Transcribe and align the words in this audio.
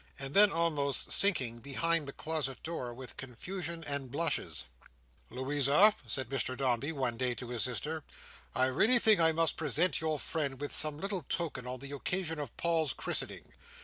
and 0.17 0.33
then 0.33 0.51
almost 0.51 1.11
sinking 1.11 1.59
behind 1.59 2.07
the 2.07 2.11
closet 2.11 2.63
door 2.63 2.91
with 2.91 3.15
confusion 3.17 3.83
and 3.83 4.09
blushes. 4.11 4.65
"Louisa," 5.29 5.93
said 6.07 6.27
Mr 6.27 6.57
Dombey, 6.57 6.91
one 6.91 7.17
day, 7.17 7.35
to 7.35 7.49
his 7.49 7.61
sister, 7.61 8.03
"I 8.55 8.65
really 8.65 8.97
think 8.97 9.19
I 9.19 9.31
must 9.31 9.57
present 9.57 10.01
your 10.01 10.17
friend 10.17 10.59
with 10.59 10.73
some 10.75 10.97
little 10.99 11.23
token, 11.29 11.67
on 11.67 11.81
the 11.81 11.91
occasion 11.91 12.39
of 12.39 12.57
Paul's 12.57 12.93
christening. 12.93 13.53